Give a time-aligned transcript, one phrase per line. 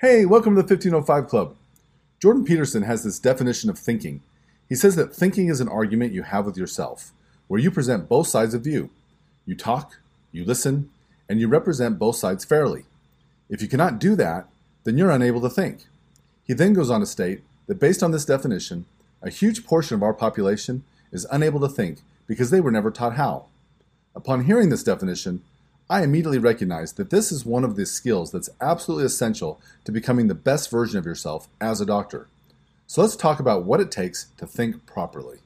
[0.00, 1.56] Hey, welcome to the 1505 Club.
[2.20, 4.22] Jordan Peterson has this definition of thinking.
[4.68, 7.10] He says that thinking is an argument you have with yourself,
[7.48, 8.90] where you present both sides of view.
[9.44, 9.98] You talk,
[10.30, 10.88] you listen,
[11.28, 12.84] and you represent both sides fairly.
[13.50, 14.46] If you cannot do that,
[14.84, 15.86] then you're unable to think.
[16.44, 18.84] He then goes on to state that based on this definition,
[19.20, 23.16] a huge portion of our population is unable to think because they were never taught
[23.16, 23.46] how.
[24.14, 25.42] Upon hearing this definition,
[25.90, 30.28] I immediately recognized that this is one of the skills that's absolutely essential to becoming
[30.28, 32.28] the best version of yourself as a doctor.
[32.86, 35.38] So let's talk about what it takes to think properly.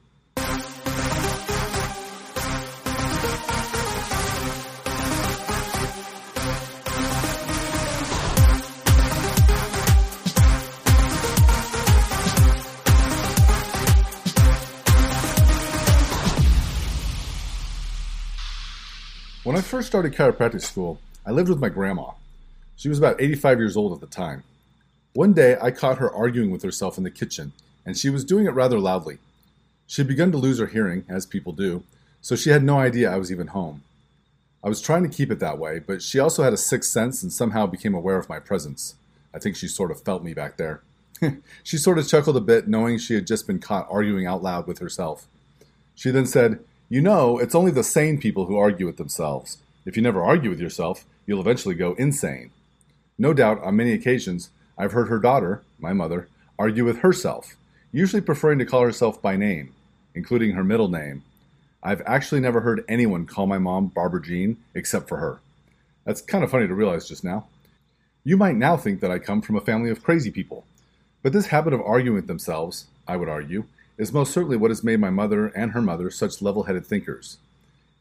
[19.73, 22.11] First started chiropractic school, I lived with my grandma.
[22.75, 24.43] She was about 85 years old at the time.
[25.13, 28.45] One day, I caught her arguing with herself in the kitchen, and she was doing
[28.45, 29.17] it rather loudly.
[29.87, 31.81] She had begun to lose her hearing, as people do,
[32.21, 33.81] so she had no idea I was even home.
[34.63, 37.23] I was trying to keep it that way, but she also had a sixth sense
[37.23, 38.93] and somehow became aware of my presence.
[39.33, 40.83] I think she sort of felt me back there.
[41.63, 44.67] she sort of chuckled a bit, knowing she had just been caught arguing out loud
[44.67, 45.25] with herself.
[45.95, 49.57] She then said, you know, it's only the sane people who argue with themselves.
[49.85, 52.51] If you never argue with yourself, you'll eventually go insane.
[53.17, 57.55] No doubt, on many occasions, I've heard her daughter, my mother, argue with herself,
[57.91, 59.73] usually preferring to call herself by name,
[60.15, 61.23] including her middle name.
[61.81, 65.39] I've actually never heard anyone call my mom Barbara Jean except for her.
[66.05, 67.47] That's kind of funny to realize just now.
[68.23, 70.65] You might now think that I come from a family of crazy people,
[71.21, 73.65] but this habit of arguing with themselves, I would argue,
[73.97, 77.37] is most certainly what has made my mother and her mother such level headed thinkers.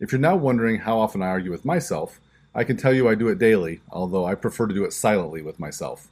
[0.01, 2.21] If you're now wondering how often I argue with myself,
[2.55, 5.43] I can tell you I do it daily, although I prefer to do it silently
[5.43, 6.09] with myself.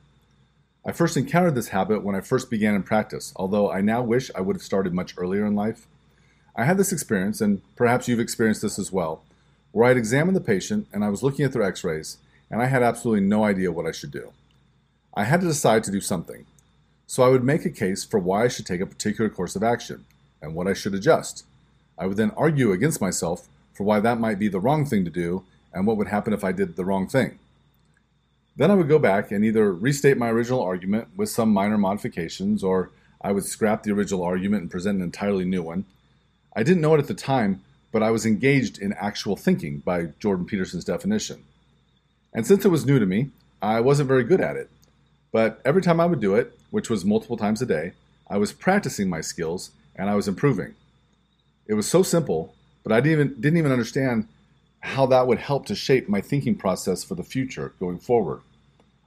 [0.87, 4.31] I first encountered this habit when I first began in practice, although I now wish
[4.35, 5.87] I would have started much earlier in life.
[6.57, 9.23] I had this experience, and perhaps you've experienced this as well,
[9.73, 12.17] where I had examined the patient and I was looking at their x rays,
[12.51, 14.33] and I had absolutely no idea what I should do.
[15.15, 16.47] I had to decide to do something,
[17.11, 19.65] so I would make a case for why I should take a particular course of
[19.65, 20.05] action
[20.41, 21.45] and what I should adjust.
[21.99, 25.11] I would then argue against myself for why that might be the wrong thing to
[25.11, 25.43] do
[25.75, 27.41] and what would happen if I did the wrong thing.
[28.57, 32.63] Then I would go back and either restate my original argument with some minor modifications
[32.63, 35.87] or I would scrap the original argument and present an entirely new one.
[36.55, 37.61] I didn't know it at the time,
[37.91, 41.43] but I was engaged in actual thinking by Jordan Peterson's definition.
[42.33, 44.71] And since it was new to me, I wasn't very good at it.
[45.33, 47.93] But every time I would do it, which was multiple times a day,
[48.29, 50.75] I was practicing my skills and I was improving.
[51.67, 54.29] It was so simple, but I didn't even, didn't even understand
[54.81, 58.41] how that would help to shape my thinking process for the future going forward.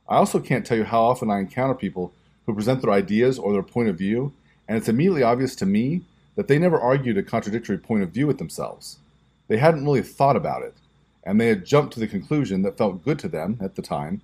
[0.08, 2.14] I also can't tell you how often I encounter people
[2.46, 4.34] who present their ideas or their point of view,
[4.68, 6.02] and it's immediately obvious to me
[6.36, 9.00] that they never argued a contradictory point of view with themselves.
[9.48, 10.76] They hadn't really thought about it,
[11.24, 14.22] and they had jumped to the conclusion that felt good to them at the time,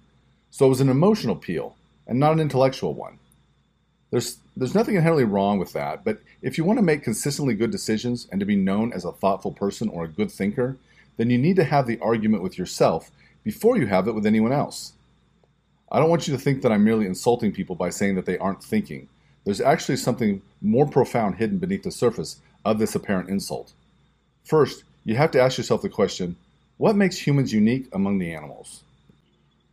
[0.52, 1.76] so it was an emotional appeal
[2.10, 3.20] and not an intellectual one.
[4.10, 7.70] There's, there's nothing inherently wrong with that, but if you want to make consistently good
[7.70, 10.76] decisions and to be known as a thoughtful person or a good thinker,
[11.18, 13.12] then you need to have the argument with yourself
[13.44, 14.94] before you have it with anyone else.
[15.92, 18.38] I don't want you to think that I'm merely insulting people by saying that they
[18.40, 19.08] aren't thinking.
[19.46, 23.74] There's actually something more profound hidden beneath the surface of this apparent insult.
[24.44, 26.36] First, you have to ask yourself the question
[26.78, 28.84] what makes humans unique among the animals?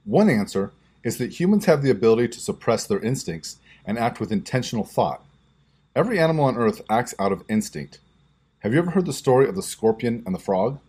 [0.04, 0.72] One answer
[1.06, 5.24] is that humans have the ability to suppress their instincts and act with intentional thought.
[5.94, 8.00] Every animal on earth acts out of instinct.
[8.58, 10.80] Have you ever heard the story of the scorpion and the frog?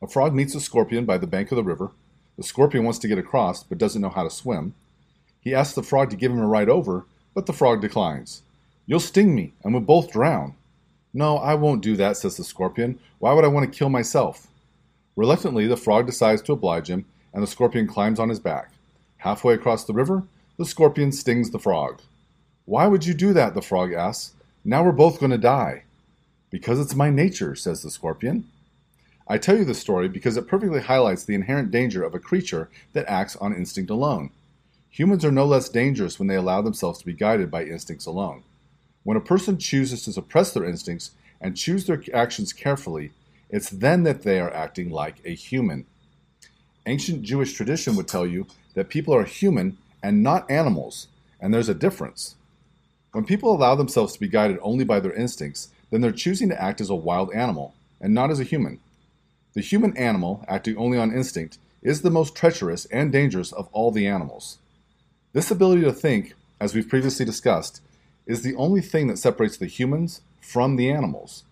[0.00, 1.90] A frog meets a scorpion by the bank of the river.
[2.38, 4.72] The scorpion wants to get across but doesn't know how to swim.
[5.42, 7.04] He asks the frog to give him a ride over,
[7.34, 8.40] but the frog declines.
[8.86, 10.54] You'll sting me, and we'll both drown.
[11.12, 12.98] No, I won't do that, says the scorpion.
[13.18, 14.46] Why would I want to kill myself?
[15.16, 18.72] Reluctantly, the frog decides to oblige him and the scorpion climbs on his back.
[19.18, 20.24] Halfway across the river,
[20.56, 22.00] the scorpion stings the frog.
[22.64, 23.54] Why would you do that?
[23.54, 24.34] the frog asks.
[24.64, 25.84] Now we're both going to die.
[26.50, 28.48] Because it's my nature, says the scorpion.
[29.28, 32.68] I tell you this story because it perfectly highlights the inherent danger of a creature
[32.92, 34.30] that acts on instinct alone.
[34.90, 38.42] Humans are no less dangerous when they allow themselves to be guided by instincts alone.
[39.04, 43.12] When a person chooses to suppress their instincts and choose their actions carefully,
[43.48, 45.86] it's then that they are acting like a human.
[46.86, 51.08] Ancient Jewish tradition would tell you that people are human and not animals,
[51.40, 52.36] and there's a difference.
[53.12, 56.62] When people allow themselves to be guided only by their instincts, then they're choosing to
[56.62, 58.80] act as a wild animal and not as a human.
[59.52, 63.90] The human animal, acting only on instinct, is the most treacherous and dangerous of all
[63.90, 64.58] the animals.
[65.32, 67.82] This ability to think, as we've previously discussed,
[68.26, 71.44] is the only thing that separates the humans from the animals.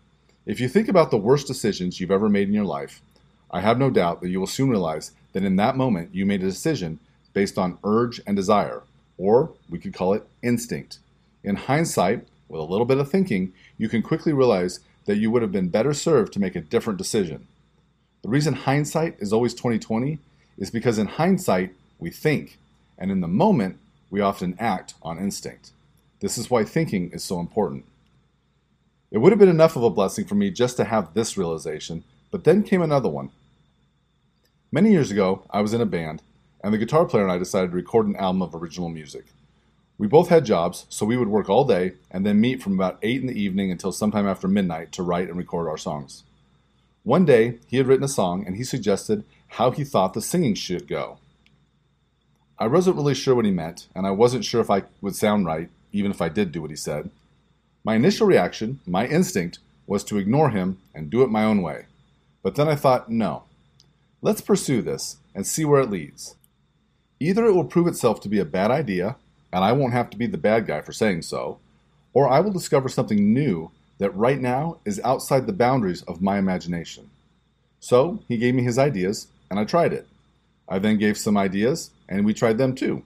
[0.46, 3.02] If you think about the worst decisions you've ever made in your life,
[3.50, 6.42] I have no doubt that you will soon realize that in that moment you made
[6.42, 6.98] a decision
[7.32, 8.82] based on urge and desire,
[9.16, 10.98] or we could call it instinct.
[11.44, 15.42] In hindsight, with a little bit of thinking, you can quickly realize that you would
[15.42, 17.46] have been better served to make a different decision.
[18.22, 20.18] The reason hindsight is always 2020
[20.58, 22.58] is because in hindsight we think,
[22.98, 23.78] and in the moment
[24.10, 25.70] we often act on instinct.
[26.20, 27.84] This is why thinking is so important.
[29.10, 32.04] It would have been enough of a blessing for me just to have this realization,
[32.30, 33.30] but then came another one.
[34.70, 36.22] Many years ago, I was in a band,
[36.62, 39.26] and the guitar player and I decided to record an album of original music.
[39.96, 42.98] We both had jobs, so we would work all day and then meet from about
[43.02, 46.22] 8 in the evening until sometime after midnight to write and record our songs.
[47.02, 50.54] One day, he had written a song and he suggested how he thought the singing
[50.54, 51.18] should go.
[52.58, 55.46] I wasn't really sure what he meant, and I wasn't sure if I would sound
[55.46, 57.10] right, even if I did do what he said.
[57.84, 61.86] My initial reaction, my instinct, was to ignore him and do it my own way.
[62.42, 63.44] But then I thought, no.
[64.22, 66.36] Let's pursue this and see where it leads.
[67.20, 69.16] Either it will prove itself to be a bad idea
[69.52, 71.58] and I won't have to be the bad guy for saying so,
[72.12, 76.38] or I will discover something new that right now is outside the boundaries of my
[76.38, 77.10] imagination.
[77.80, 80.06] So he gave me his ideas, and I tried it.
[80.68, 83.04] I then gave some ideas, and we tried them too.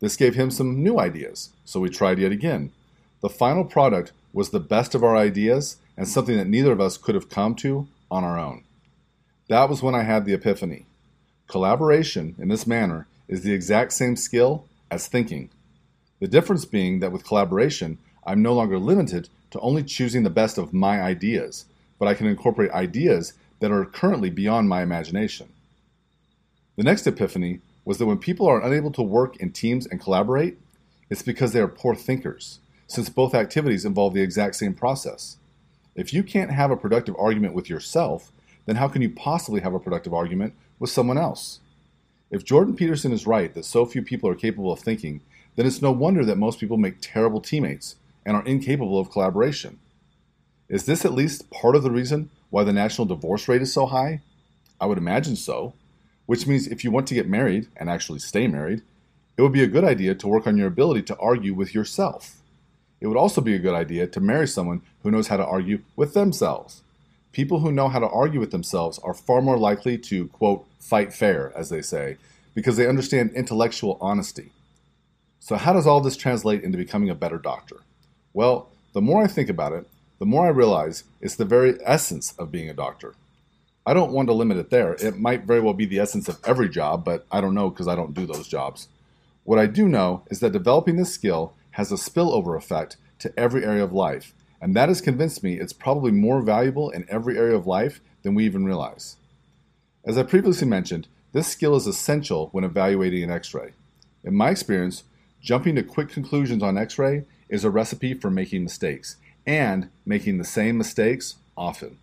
[0.00, 2.72] This gave him some new ideas, so we tried yet again.
[3.20, 6.96] The final product was the best of our ideas and something that neither of us
[6.96, 8.62] could have come to on our own.
[9.48, 10.86] That was when I had the epiphany.
[11.48, 15.50] Collaboration in this manner is the exact same skill as thinking.
[16.20, 20.58] The difference being that with collaboration, I'm no longer limited to only choosing the best
[20.58, 21.66] of my ideas,
[21.98, 25.48] but I can incorporate ideas that are currently beyond my imagination.
[26.76, 30.58] The next epiphany was that when people are unable to work in teams and collaborate,
[31.10, 35.36] it's because they are poor thinkers, since both activities involve the exact same process.
[35.94, 38.32] If you can't have a productive argument with yourself,
[38.66, 41.60] then how can you possibly have a productive argument with someone else?
[42.30, 45.20] If Jordan Peterson is right that so few people are capable of thinking,
[45.56, 47.96] then it's no wonder that most people make terrible teammates
[48.26, 49.78] and are incapable of collaboration.
[50.68, 53.86] Is this at least part of the reason why the national divorce rate is so
[53.86, 54.22] high?
[54.80, 55.74] I would imagine so,
[56.26, 58.82] which means if you want to get married and actually stay married,
[59.36, 62.40] it would be a good idea to work on your ability to argue with yourself.
[63.04, 65.82] It would also be a good idea to marry someone who knows how to argue
[65.94, 66.80] with themselves.
[67.32, 71.12] People who know how to argue with themselves are far more likely to, quote, fight
[71.12, 72.16] fair, as they say,
[72.54, 74.52] because they understand intellectual honesty.
[75.38, 77.82] So, how does all this translate into becoming a better doctor?
[78.32, 79.86] Well, the more I think about it,
[80.18, 83.16] the more I realize it's the very essence of being a doctor.
[83.84, 84.94] I don't want to limit it there.
[84.94, 87.86] It might very well be the essence of every job, but I don't know because
[87.86, 88.88] I don't do those jobs.
[89.42, 93.64] What I do know is that developing this skill has a spillover effect to every
[93.64, 97.56] area of life, and that has convinced me it's probably more valuable in every area
[97.56, 99.16] of life than we even realize.
[100.04, 103.72] As I previously mentioned, this skill is essential when evaluating an x ray.
[104.22, 105.04] In my experience,
[105.44, 109.16] Jumping to quick conclusions on x ray is a recipe for making mistakes
[109.46, 111.98] and making the same mistakes often.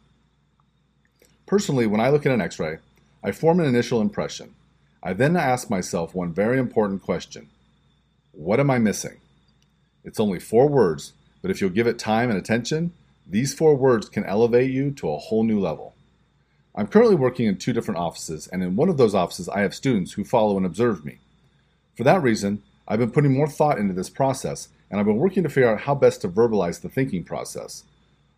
[1.47, 2.77] Personally, when I look at an x ray,
[3.23, 4.53] I form an initial impression.
[5.01, 7.49] I then ask myself one very important question
[8.31, 9.17] What am I missing?
[10.03, 12.93] It's only four words, but if you'll give it time and attention,
[13.27, 15.93] these four words can elevate you to a whole new level.
[16.75, 19.75] I'm currently working in two different offices, and in one of those offices, I have
[19.75, 21.17] students who follow and observe me.
[21.95, 25.43] For that reason, I've been putting more thought into this process, and I've been working
[25.43, 27.83] to figure out how best to verbalize the thinking process.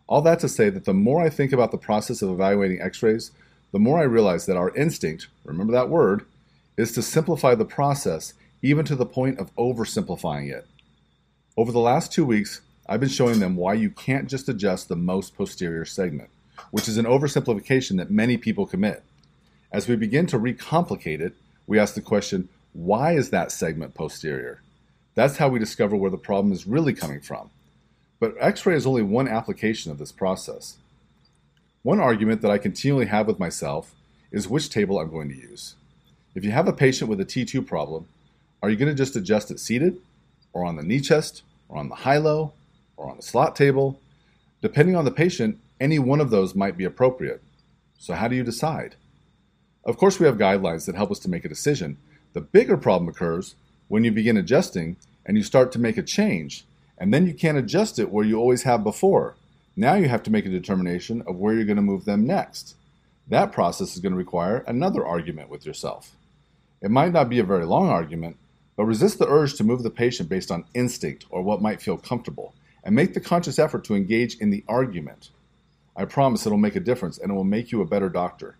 [0.06, 3.02] All that to say that the more I think about the process of evaluating x
[3.02, 3.30] rays,
[3.72, 6.26] the more I realize that our instinct, remember that word,
[6.76, 10.66] is to simplify the process even to the point of oversimplifying it.
[11.56, 14.96] Over the last two weeks, I've been showing them why you can't just adjust the
[14.96, 16.30] most posterior segment,
[16.72, 19.04] which is an oversimplification that many people commit.
[19.70, 21.34] As we begin to recomplicate it,
[21.68, 24.62] we ask the question why is that segment posterior?
[25.14, 27.50] That's how we discover where the problem is really coming from.
[28.18, 30.78] But x ray is only one application of this process.
[31.84, 33.94] One argument that I continually have with myself
[34.32, 35.76] is which table I'm going to use.
[36.34, 38.08] If you have a patient with a T2 problem,
[38.60, 40.00] are you going to just adjust it seated,
[40.54, 42.54] or on the knee chest, or on the high low,
[42.96, 44.00] or on the slot table?
[44.62, 47.42] Depending on the patient, any one of those might be appropriate.
[47.98, 48.96] So, how do you decide?
[49.84, 51.98] Of course, we have guidelines that help us to make a decision,
[52.34, 53.54] the bigger problem occurs
[53.88, 56.64] when you begin adjusting and you start to make a change,
[56.98, 59.36] and then you can't adjust it where you always have before.
[59.76, 62.74] Now you have to make a determination of where you're going to move them next.
[63.28, 66.16] That process is going to require another argument with yourself.
[66.82, 68.36] It might not be a very long argument,
[68.76, 71.96] but resist the urge to move the patient based on instinct or what might feel
[71.96, 75.30] comfortable, and make the conscious effort to engage in the argument.
[75.96, 78.56] I promise it'll make a difference and it will make you a better doctor.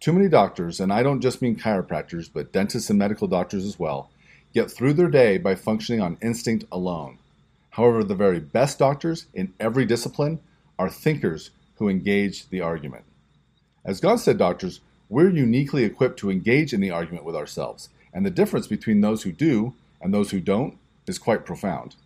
[0.00, 3.78] Too many doctors, and I don't just mean chiropractors, but dentists and medical doctors as
[3.78, 4.10] well,
[4.54, 7.18] get through their day by functioning on instinct alone.
[7.70, 10.40] However, the very best doctors in every discipline
[10.78, 13.04] are thinkers who engage the argument.
[13.84, 18.30] As Gonstead doctors, we're uniquely equipped to engage in the argument with ourselves, and the
[18.30, 21.96] difference between those who do and those who don't is quite profound.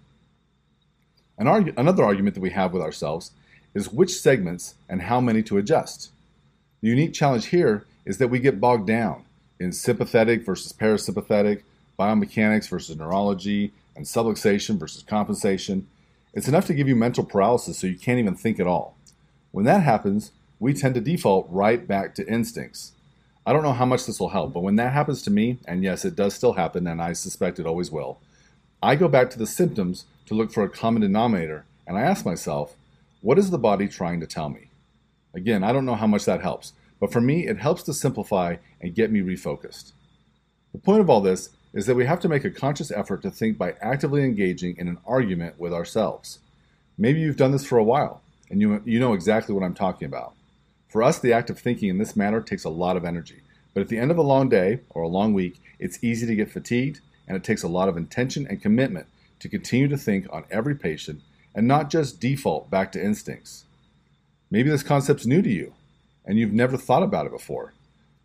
[1.39, 3.33] An argu- another argument that we have with ourselves
[3.75, 6.11] is which segments and how many to adjust.
[6.81, 9.25] The unique challenge here is that we get bogged down
[9.59, 11.63] in sympathetic versus parasympathetic,
[11.99, 15.87] biomechanics versus neurology, and subluxation versus compensation.
[16.35, 18.97] It's enough to give you mental paralysis so you can't even think at all.
[19.53, 22.93] When that happens, we tend to default right back to instincts.
[23.45, 25.83] I don't know how much this will help, but when that happens to me, and
[25.83, 28.21] yes, it does still happen, and I suspect it always will,
[28.81, 32.25] I go back to the symptoms to look for a common denominator, and I ask
[32.25, 32.77] myself,
[33.21, 34.69] what is the body trying to tell me?
[35.35, 38.57] Again, I don't know how much that helps, but for me, it helps to simplify
[38.81, 39.93] and get me refocused.
[40.73, 43.31] The point of all this is that we have to make a conscious effort to
[43.31, 46.39] think by actively engaging in an argument with ourselves.
[46.97, 50.07] Maybe you've done this for a while, and you, you know exactly what I'm talking
[50.07, 50.35] about.
[50.93, 53.41] For us, the act of thinking in this manner takes a lot of energy,
[53.73, 56.35] but at the end of a long day or a long week, it's easy to
[56.35, 59.07] get fatigued, and it takes a lot of intention and commitment
[59.41, 61.23] to continue to think on every patient
[61.55, 63.65] and not just default back to instincts.
[64.51, 65.73] Maybe this concept's new to you,
[66.27, 67.73] and you've never thought about it before.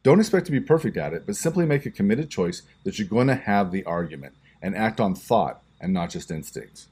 [0.04, 3.08] Don't expect to be perfect at it, but simply make a committed choice that you're
[3.08, 6.88] going to have the argument and act on thought and not just instinct.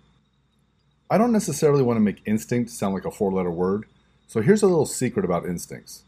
[1.10, 3.88] I don't necessarily want to make instinct sound like a four letter word,
[4.28, 6.04] so here's a little secret about instincts.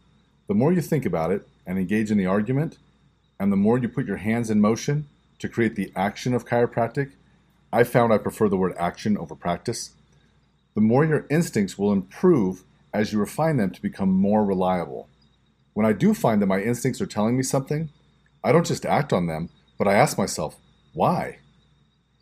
[0.47, 2.77] The more you think about it and engage in the argument,
[3.39, 5.07] and the more you put your hands in motion
[5.39, 7.11] to create the action of chiropractic,
[7.71, 9.91] I found I prefer the word action over practice,
[10.73, 15.09] the more your instincts will improve as you refine them to become more reliable.
[15.73, 17.89] When I do find that my instincts are telling me something,
[18.43, 20.57] I don't just act on them, but I ask myself,
[20.93, 21.39] why?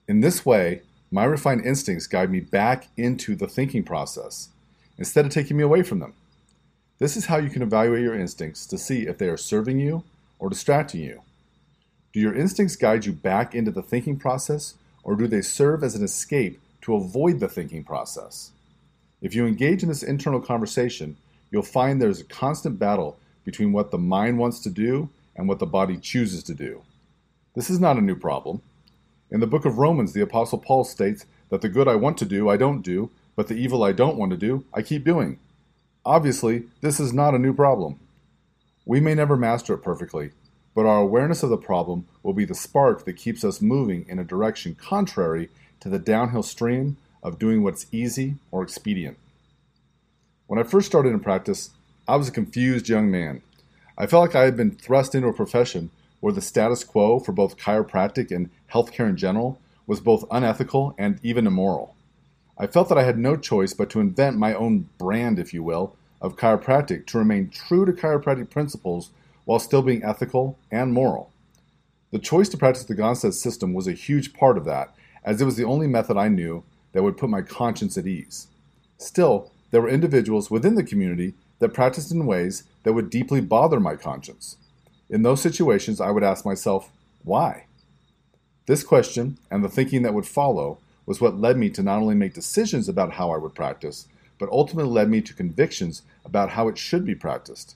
[0.08, 4.50] In this way, my refined instincts guide me back into the thinking process
[4.98, 6.14] instead of taking me away from them.
[6.98, 10.04] This is how you can evaluate your instincts to see if they are serving you
[10.40, 11.22] or distracting you.
[12.14, 15.96] Do your instincts guide you back into the thinking process, or do they serve as
[15.96, 18.52] an escape to avoid the thinking process?
[19.22, 21.18] If you engage in this internal conversation,
[21.52, 25.60] you'll find there's a constant battle between what the mind wants to do and what
[25.60, 26.82] the body chooses to do.
[27.56, 28.62] This is not a new problem.
[29.32, 32.26] In the book of Romans, the Apostle Paul states that the good I want to
[32.26, 35.40] do, I don't do, but the evil I don't want to do, I keep doing.
[36.06, 38.00] Obviously, this is not a new problem.
[38.86, 40.32] We may never master it perfectly,
[40.76, 44.20] but our awareness of the problem will be the spark that keeps us moving in
[44.20, 45.50] a direction contrary
[45.80, 49.18] to the downhill stream of doing what's easy or expedient.
[50.48, 51.72] When I first started in practice,
[52.08, 53.42] I was a confused young man.
[53.98, 55.90] I felt like I had been thrust into a profession
[56.20, 61.20] where the status quo for both chiropractic and healthcare in general was both unethical and
[61.24, 61.95] even immoral.
[62.58, 65.62] I felt that I had no choice but to invent my own brand, if you
[65.62, 69.12] will, of chiropractic to remain true to chiropractic principles
[69.44, 71.32] while still being ethical and moral.
[72.12, 75.46] The choice to practice the Gonstead system was a huge part of that, as it
[75.46, 78.48] was the only method I knew that would put my conscience at ease.
[78.98, 83.80] Still, there were individuals within the community that practiced in ways that would deeply bother
[83.80, 84.58] my conscience.
[85.10, 86.92] In those situations, I would ask myself,
[87.24, 87.66] why?
[88.66, 92.16] This question and the thinking that would follow was what led me to not only
[92.16, 94.08] make decisions about how I would practice,
[94.40, 97.76] but ultimately led me to convictions about how it should be practiced.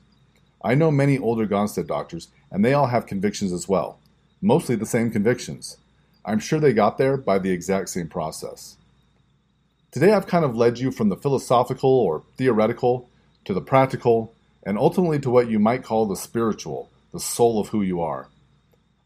[0.64, 4.00] I know many older Gonstead doctors, and they all have convictions as well,
[4.42, 5.78] mostly the same convictions.
[6.26, 8.76] I'm sure they got there by the exact same process.
[9.92, 13.10] Today, I've kind of led you from the philosophical or theoretical
[13.46, 14.34] to the practical,
[14.64, 18.28] and ultimately to what you might call the spiritual, the soul of who you are.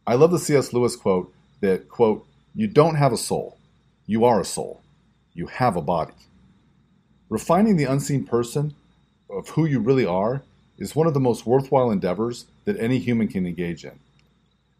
[0.05, 0.73] I love the C.S.
[0.73, 2.25] Lewis quote that, quote,
[2.55, 3.57] you don't have a soul,
[4.05, 4.81] you are a soul.
[5.33, 6.13] You have a body.
[7.29, 8.73] Refining the unseen person
[9.29, 10.43] of who you really are
[10.77, 13.99] is one of the most worthwhile endeavors that any human can engage in.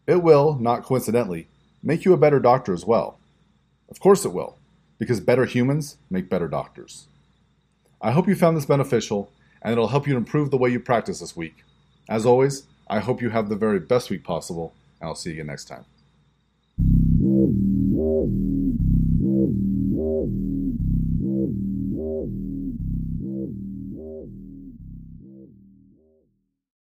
[0.06, 1.48] It will, not coincidentally,
[1.82, 3.18] make you a better doctor as well.
[3.90, 4.56] Of course it will,
[4.98, 7.06] because better humans make better doctors.
[8.00, 9.30] I hope you found this beneficial
[9.62, 11.64] and it'll help you improve the way you practice this week.
[12.08, 15.36] As always, I hope you have the very best week possible, and I'll see you
[15.36, 15.86] again next time.
[20.04, 20.53] Música